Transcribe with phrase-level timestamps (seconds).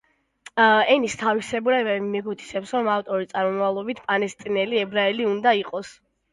[0.93, 5.97] ენის თავისებურებები მიგვითითებს, რომ ავტორი წარმომავლობით პალესტინელი ებრაელი უნდა იყოს.